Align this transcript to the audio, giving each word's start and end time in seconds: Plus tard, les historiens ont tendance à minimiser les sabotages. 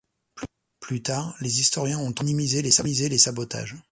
Plus 0.79 1.03
tard, 1.03 1.35
les 1.41 1.59
historiens 1.59 1.99
ont 1.99 2.07
tendance 2.11 2.21
à 2.21 2.81
minimiser 2.81 3.07
les 3.11 3.19
sabotages. 3.19 3.75